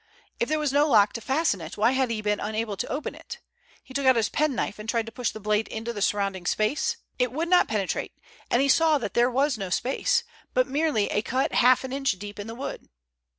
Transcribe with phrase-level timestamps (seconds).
[0.39, 3.13] If there was no lock to fasten it why had he been unable to open
[3.13, 3.37] it?
[3.83, 6.97] He took out his penknife and tried to push the blade into the surrounding space.
[7.19, 8.13] It would not penetrate,
[8.49, 10.23] and he saw that there was no space,
[10.55, 12.89] but merely a cut half an inch deep in the wood.